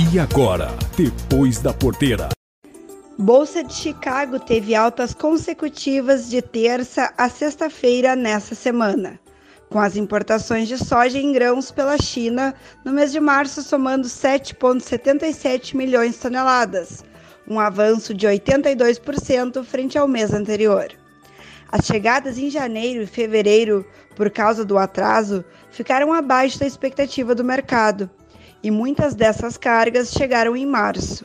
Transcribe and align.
E 0.00 0.16
agora, 0.16 0.68
depois 0.96 1.58
da 1.58 1.74
porteira. 1.74 2.28
Bolsa 3.18 3.64
de 3.64 3.74
Chicago 3.74 4.38
teve 4.38 4.72
altas 4.72 5.12
consecutivas 5.12 6.30
de 6.30 6.40
terça 6.40 7.12
a 7.18 7.28
sexta-feira 7.28 8.14
nessa 8.14 8.54
semana, 8.54 9.18
com 9.68 9.80
as 9.80 9.96
importações 9.96 10.68
de 10.68 10.78
soja 10.78 11.18
em 11.18 11.32
grãos 11.32 11.72
pela 11.72 11.98
China 11.98 12.54
no 12.84 12.92
mês 12.92 13.10
de 13.10 13.18
março 13.18 13.60
somando 13.60 14.06
7,77 14.06 15.74
milhões 15.74 16.12
de 16.12 16.20
toneladas, 16.20 17.04
um 17.48 17.58
avanço 17.58 18.14
de 18.14 18.28
82% 18.28 19.64
frente 19.64 19.98
ao 19.98 20.06
mês 20.06 20.32
anterior. 20.32 20.92
As 21.72 21.84
chegadas 21.86 22.38
em 22.38 22.48
janeiro 22.48 23.02
e 23.02 23.06
fevereiro, 23.06 23.84
por 24.14 24.30
causa 24.30 24.64
do 24.64 24.78
atraso, 24.78 25.44
ficaram 25.72 26.12
abaixo 26.12 26.60
da 26.60 26.66
expectativa 26.68 27.34
do 27.34 27.42
mercado, 27.42 28.08
e 28.62 28.70
muitas 28.70 29.14
dessas 29.14 29.56
cargas 29.56 30.12
chegaram 30.12 30.56
em 30.56 30.66
março. 30.66 31.24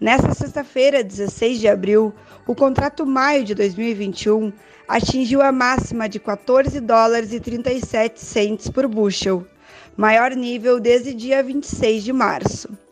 Nessa 0.00 0.34
sexta-feira, 0.34 1.04
16 1.04 1.60
de 1.60 1.68
abril, 1.68 2.12
o 2.46 2.54
contrato 2.54 3.06
maio 3.06 3.44
de 3.44 3.54
2021 3.54 4.52
atingiu 4.88 5.40
a 5.40 5.52
máxima 5.52 6.08
de 6.08 6.18
14 6.18 6.80
dólares 6.80 7.32
e 7.32 7.40
37 7.40 8.20
centes 8.20 8.68
por 8.68 8.86
bushel, 8.86 9.46
maior 9.96 10.32
nível 10.32 10.78
desde 10.80 11.14
dia 11.14 11.42
26 11.42 12.04
de 12.04 12.12
março. 12.12 12.83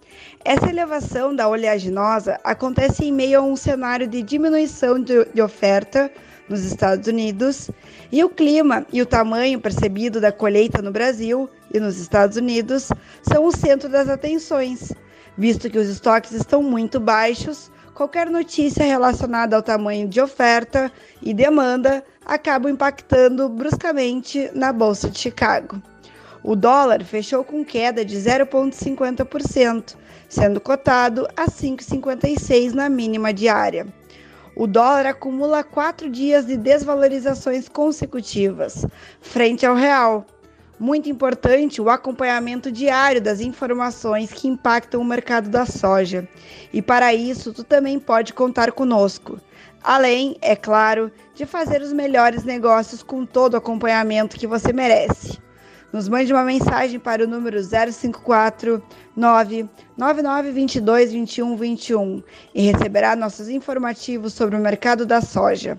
Essa 0.45 0.69
elevação 0.69 1.35
da 1.35 1.49
oleaginosa 1.49 2.39
acontece 2.43 3.05
em 3.05 3.13
meio 3.13 3.39
a 3.39 3.43
um 3.43 3.57
cenário 3.57 4.07
de 4.07 4.23
diminuição 4.23 5.01
de 5.01 5.41
oferta 5.41 6.11
nos 6.49 6.65
Estados 6.65 7.07
Unidos 7.07 7.71
e 8.11 8.23
o 8.25 8.29
clima 8.29 8.85
e 8.93 9.01
o 9.01 9.07
tamanho 9.07 9.61
percebido 9.61 10.21
da 10.21 10.33
colheita 10.33 10.83
no 10.83 10.91
Brasil 10.91 11.49
e 11.73 11.79
nos 11.79 11.99
Estados 11.99 12.37
Unidos 12.37 12.89
são 13.23 13.47
o 13.47 13.53
centro 13.53 13.89
das 13.89 14.09
atenções 14.09 14.93
Visto 15.37 15.71
que 15.71 15.79
os 15.79 15.89
estoques 15.89 16.33
estão 16.33 16.63
muito 16.63 17.01
baixos, 17.01 17.71
qualquer 17.95 18.29
notícia 18.29 18.85
relacionada 18.85 19.57
ao 19.57 19.63
tamanho 19.63 20.07
de 20.07 20.21
oferta 20.21 20.93
e 21.23 21.33
demanda 21.33 22.05
acaba 22.25 22.71
impactando 22.71 23.49
bruscamente 23.49 24.51
na 24.55 24.73
Bolsa 24.73 25.09
de 25.09 25.19
Chicago. 25.19 25.83
O 26.45 26.57
dólar 26.57 27.05
fechou 27.05 27.45
com 27.45 27.65
queda 27.65 28.05
de 28.05 28.17
0,50%, 28.17 29.97
sendo 30.29 30.61
cotado 30.61 31.29
a 31.37 31.47
5,56 31.47 32.73
na 32.73 32.89
mínima 32.89 33.33
diária. 33.33 33.87
O 34.57 34.67
dólar 34.67 35.07
acumula 35.07 35.63
quatro 35.63 36.11
dias 36.11 36.47
de 36.47 36.57
desvalorizações 36.57 37.69
consecutivas, 37.69 38.85
frente 39.21 39.65
ao 39.65 39.77
real, 39.77 40.27
muito 40.83 41.09
importante 41.09 41.81
o 41.81 41.89
acompanhamento 41.89 42.73
diário 42.73 43.23
das 43.23 43.41
informações 43.41 44.33
que 44.33 44.49
impactam 44.49 45.01
o 45.01 45.05
mercado 45.05 45.49
da 45.49 45.65
soja. 45.65 46.29
E 46.73 46.83
para 46.83 47.15
isso, 47.15 47.53
tu 47.53 47.63
também 47.63 48.01
pode 48.01 48.33
contar 48.33 48.73
conosco. 48.73 49.41
Além, 49.81 50.37
é 50.43 50.57
claro, 50.57 51.11
de 51.37 51.47
fazer 51.47 51.83
os 51.83 51.93
melhores 51.93 52.43
negócios 52.43 53.01
com 53.01 53.25
todo 53.25 53.55
o 53.55 53.59
acompanhamento 53.59 54.37
que 54.37 54.47
você 54.47 54.73
merece. 54.73 55.41
Nos 55.93 56.09
mande 56.09 56.33
uma 56.33 56.43
mensagem 56.43 56.99
para 56.99 57.25
o 57.25 57.29
número 57.29 57.61
054 57.63 58.83
99922 59.15 61.11
2121 61.13 62.23
e 62.55 62.71
receberá 62.71 63.15
nossos 63.15 63.49
informativos 63.49 64.33
sobre 64.33 64.57
o 64.57 64.61
mercado 64.61 65.05
da 65.05 65.21
soja. 65.21 65.79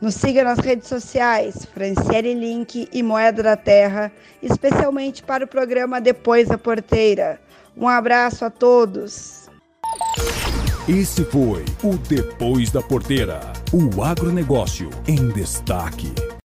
Nos 0.00 0.14
siga 0.14 0.44
nas 0.44 0.60
redes 0.60 0.86
sociais, 0.86 1.64
Franciele 1.74 2.34
Link 2.34 2.88
e 2.92 3.02
Moeda 3.02 3.42
da 3.42 3.56
Terra, 3.56 4.12
especialmente 4.40 5.24
para 5.24 5.44
o 5.44 5.48
programa 5.48 6.00
Depois 6.00 6.46
da 6.46 6.56
Porteira. 6.56 7.40
Um 7.76 7.88
abraço 7.88 8.44
a 8.44 8.50
todos. 8.50 9.48
Esse 10.88 11.24
foi 11.24 11.64
o 11.82 11.96
Depois 12.08 12.70
da 12.70 12.80
Porteira, 12.80 13.40
o 13.72 14.02
agronegócio 14.02 14.88
em 15.06 15.28
destaque. 15.28 16.27